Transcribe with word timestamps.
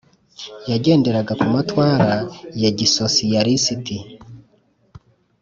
yagenderaga 0.71 1.33
ku 1.39 1.45
matwara 1.53 2.11
ya 2.61 2.69
gisosiyalisiti. 2.77 3.97